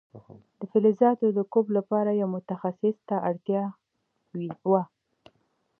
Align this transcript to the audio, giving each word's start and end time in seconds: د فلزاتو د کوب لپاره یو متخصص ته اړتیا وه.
د 0.59 0.61
فلزاتو 0.71 1.27
د 1.37 1.39
کوب 1.53 1.65
لپاره 1.77 2.09
یو 2.21 2.27
متخصص 2.35 2.95
ته 3.09 3.15
اړتیا 3.29 3.63
وه. 4.69 4.83